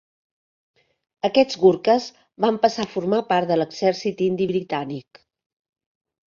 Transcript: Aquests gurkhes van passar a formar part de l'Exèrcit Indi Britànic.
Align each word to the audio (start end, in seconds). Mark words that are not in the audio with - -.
Aquests 1.29 1.59
gurkhes 1.65 2.07
van 2.47 2.59
passar 2.65 2.87
a 2.87 2.91
formar 2.95 3.21
part 3.35 3.53
de 3.53 3.61
l'Exèrcit 3.63 4.27
Indi 4.31 4.51
Britànic. 4.57 5.25